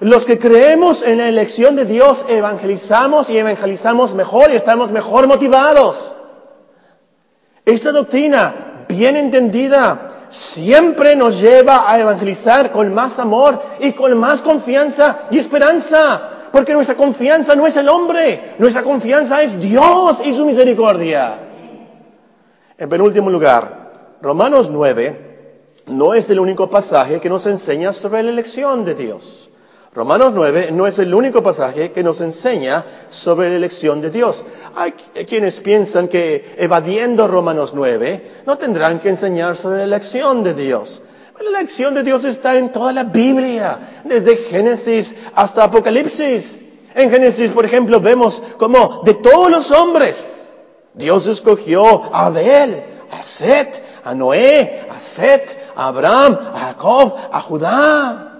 [0.00, 5.26] Los que creemos en la elección de Dios evangelizamos y evangelizamos mejor y estamos mejor
[5.26, 6.14] motivados.
[7.64, 14.42] Esta doctrina, bien entendida, siempre nos lleva a evangelizar con más amor y con más
[14.42, 16.50] confianza y esperanza.
[16.52, 21.43] Porque nuestra confianza no es el hombre, nuestra confianza es Dios y su misericordia.
[22.84, 28.28] En penúltimo lugar, Romanos 9 no es el único pasaje que nos enseña sobre la
[28.28, 29.48] elección de Dios.
[29.94, 34.44] Romanos 9 no es el único pasaje que nos enseña sobre la elección de Dios.
[34.76, 40.52] Hay quienes piensan que evadiendo Romanos 9 no tendrán que enseñar sobre la elección de
[40.52, 41.00] Dios.
[41.40, 46.62] La elección de Dios está en toda la Biblia, desde Génesis hasta Apocalipsis.
[46.94, 50.43] En Génesis, por ejemplo, vemos como de todos los hombres,
[50.94, 57.40] Dios escogió a Abel, a Set, a Noé, a Set, a Abraham, a Jacob, a
[57.40, 58.30] Judá.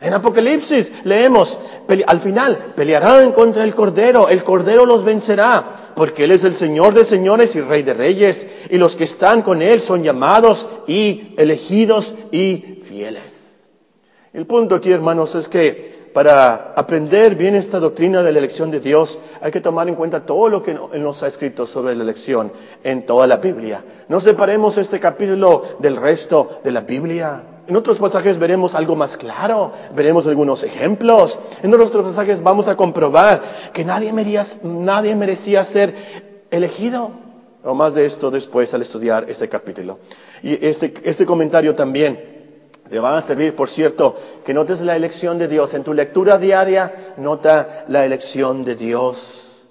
[0.00, 1.58] En Apocalipsis leemos,
[2.06, 6.94] al final pelearán contra el Cordero, el Cordero los vencerá, porque Él es el Señor
[6.94, 11.34] de señores y Rey de reyes, y los que están con Él son llamados y
[11.36, 13.66] elegidos y fieles.
[14.32, 18.80] El punto aquí, hermanos, es que para aprender bien esta doctrina de la elección de
[18.80, 22.52] Dios, hay que tomar en cuenta todo lo que nos ha escrito sobre la elección
[22.82, 23.84] en toda la Biblia.
[24.08, 27.42] No separemos este capítulo del resto de la Biblia.
[27.68, 31.38] En otros pasajes veremos algo más claro, veremos algunos ejemplos.
[31.62, 33.42] En otros pasajes vamos a comprobar
[33.72, 35.94] que nadie merecía, nadie merecía ser
[36.50, 37.12] elegido.
[37.62, 39.98] O más de esto después al estudiar este capítulo.
[40.42, 42.39] Y este, este comentario también
[42.90, 45.74] te va a servir, por cierto, que notes la elección de Dios.
[45.74, 49.64] En tu lectura diaria, nota la elección de Dios.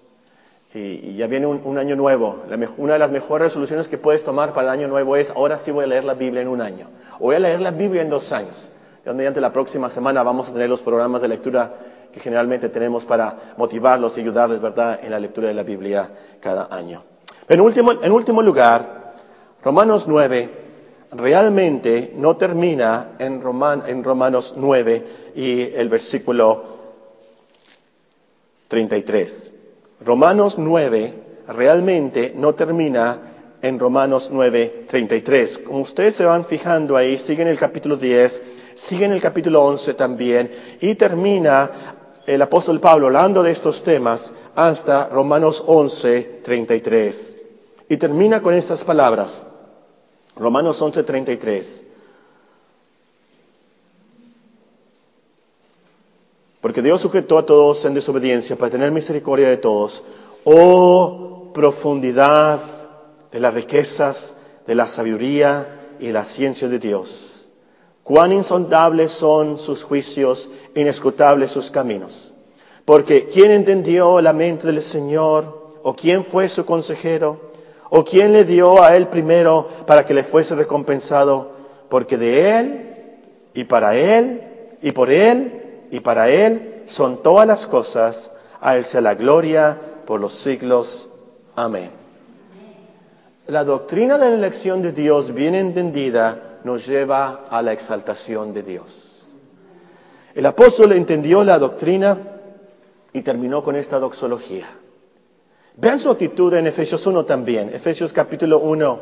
[0.73, 2.37] Y, ya viene un, año nuevo.
[2.77, 5.69] una de las mejores resoluciones que puedes tomar para el año nuevo es, ahora sí
[5.69, 6.87] voy a leer la Biblia en un año.
[7.19, 8.71] O voy a leer la Biblia en dos años.
[9.05, 11.73] Y mediante la próxima semana vamos a tener los programas de lectura
[12.13, 16.09] que generalmente tenemos para motivarlos y ayudarles, ¿verdad?, en la lectura de la Biblia
[16.39, 17.03] cada año.
[17.49, 19.13] En último, en último lugar,
[19.61, 20.58] Romanos 9
[21.11, 23.41] realmente no termina en,
[23.87, 25.05] en Romanos 9
[25.35, 26.63] y el versículo
[28.67, 29.53] 33.
[30.05, 31.13] Romanos 9
[31.47, 33.19] realmente no termina
[33.61, 35.59] en Romanos 9, 33.
[35.59, 38.41] Como ustedes se van fijando ahí, sigue en el capítulo 10,
[38.75, 41.69] sigue en el capítulo 11 también, y termina
[42.25, 47.37] el apóstol Pablo hablando de estos temas hasta Romanos 11, 33.
[47.89, 49.47] Y termina con estas palabras.
[50.35, 51.85] Romanos 11, 33.
[56.61, 60.03] Porque Dios sujetó a todos en desobediencia para tener misericordia de todos.
[60.43, 62.59] Oh profundidad
[63.31, 67.49] de las riquezas, de la sabiduría y la ciencia de Dios.
[68.03, 72.33] Cuán insondables son sus juicios, inescrutables sus caminos.
[72.85, 75.77] Porque ¿quién entendió la mente del Señor?
[75.83, 77.48] ¿O quién fue su consejero?
[77.89, 81.51] ¿O quién le dio a él primero para que le fuese recompensado?
[81.89, 82.95] Porque de él
[83.53, 84.43] y para él
[84.81, 85.59] y por él
[85.91, 88.31] y para Él son todas las cosas,
[88.61, 91.09] a Él sea la gloria por los siglos.
[91.55, 91.91] Amén.
[93.47, 98.63] La doctrina de la elección de Dios, bien entendida, nos lleva a la exaltación de
[98.63, 99.27] Dios.
[100.35, 102.17] El apóstol entendió la doctrina
[103.11, 104.67] y terminó con esta doxología.
[105.81, 107.69] Vean su actitud en Efesios 1 también.
[107.73, 108.99] Efesios capítulo 1.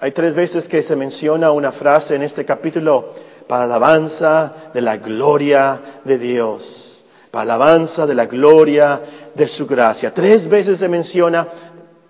[0.00, 3.10] Hay tres veces que se menciona una frase en este capítulo
[3.46, 9.00] para alabanza de la gloria de Dios, para alabanza de la gloria
[9.32, 10.12] de su gracia.
[10.12, 11.46] Tres veces se menciona,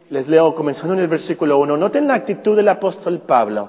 [0.09, 3.69] les leo comenzando en el versículo 1, noten la actitud del apóstol Pablo.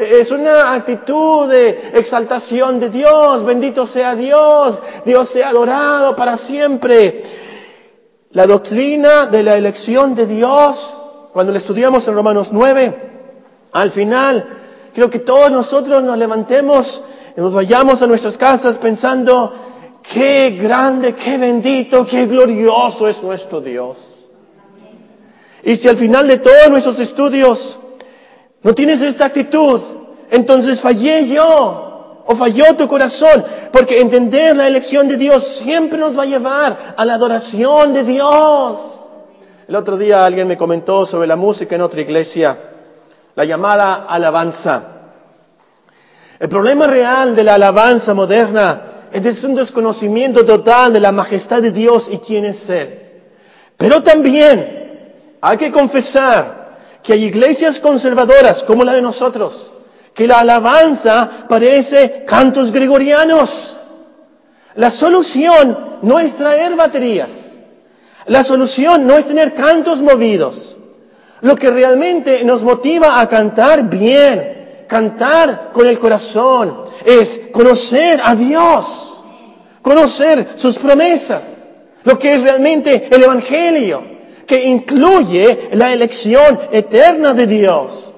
[0.00, 3.44] Es una actitud de exaltación de Dios.
[3.44, 4.80] Bendito sea Dios.
[5.04, 7.22] Dios sea adorado para siempre.
[8.30, 10.96] La doctrina de la elección de Dios,
[11.34, 13.10] cuando la estudiamos en Romanos 9,
[13.72, 14.46] al final,
[14.94, 17.02] creo que todos nosotros nos levantemos
[17.36, 19.52] y nos vayamos a nuestras casas pensando,
[20.02, 24.30] qué grande, qué bendito, qué glorioso es nuestro Dios.
[25.62, 27.79] Y si al final de todos nuestros estudios
[28.62, 29.80] no tienes esta actitud,
[30.30, 36.16] entonces fallé yo o falló tu corazón, porque entender la elección de Dios siempre nos
[36.16, 39.00] va a llevar a la adoración de Dios.
[39.66, 42.58] El otro día alguien me comentó sobre la música en otra iglesia,
[43.34, 44.84] la llamada alabanza.
[46.38, 48.82] El problema real de la alabanza moderna
[49.12, 52.98] es un desconocimiento total de la majestad de Dios y quién es Él.
[53.76, 54.80] Pero también
[55.42, 56.59] Hay que confesar
[57.02, 59.70] que hay iglesias conservadoras como la de nosotros,
[60.14, 63.78] que la alabanza parece cantos gregorianos.
[64.74, 67.50] La solución no es traer baterías.
[68.26, 70.76] La solución no es tener cantos movidos.
[71.40, 78.34] Lo que realmente nos motiva a cantar bien, cantar con el corazón, es conocer a
[78.34, 79.24] Dios,
[79.80, 81.68] conocer sus promesas,
[82.04, 84.19] lo que es realmente el Evangelio,
[84.50, 88.10] que incluye la elección eterna de Dios.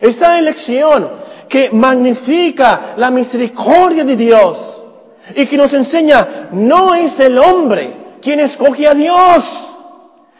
[0.00, 1.10] Esa elección
[1.48, 4.84] que magnifica la misericordia de Dios
[5.34, 9.72] y que nos enseña, no es el hombre quien escoge a Dios,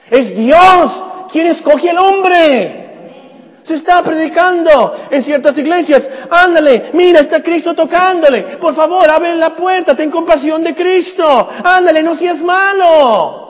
[0.08, 3.58] es Dios quien escoge al hombre.
[3.64, 6.08] Se está predicando en ciertas iglesias.
[6.30, 8.42] Ándale, mira, está Cristo tocándole.
[8.42, 11.48] Por favor, abre la puerta, ten compasión de Cristo.
[11.64, 13.49] Ándale, no seas malo.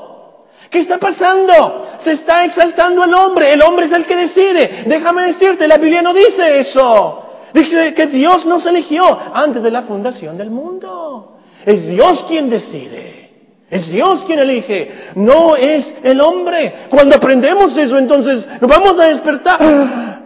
[0.71, 1.89] ¿Qué está pasando?
[1.99, 3.53] Se está exaltando al hombre.
[3.53, 4.85] El hombre es el que decide.
[4.87, 7.25] Déjame decirte, la Biblia no dice eso.
[7.53, 11.39] Dice que Dios nos eligió antes de la fundación del mundo.
[11.67, 13.21] Es Dios quien decide.
[13.69, 16.75] Es Dios quien elige, no es el hombre.
[16.89, 19.61] Cuando aprendemos eso, entonces nos vamos a despertar.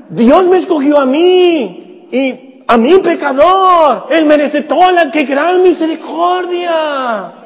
[0.09, 4.07] Dios me escogió a mí y a mí pecador.
[4.11, 7.44] Él merece toda la que gran misericordia.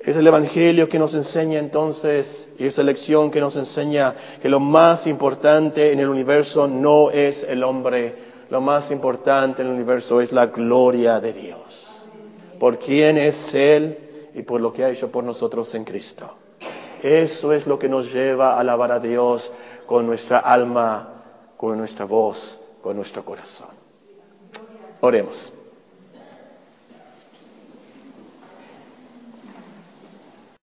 [0.00, 4.60] Es el Evangelio que nos enseña entonces, y esa lección que nos enseña que lo
[4.60, 8.14] más importante en el universo no es el hombre,
[8.48, 11.88] lo más importante en el universo es la gloria de Dios.
[12.58, 14.10] ¿Por quién es Él?
[14.34, 16.30] y por lo que ha hecho por nosotros en Cristo.
[17.02, 19.52] Eso es lo que nos lleva a alabar a Dios
[19.86, 21.22] con nuestra alma,
[21.56, 23.68] con nuestra voz, con nuestro corazón.
[25.00, 25.52] Oremos.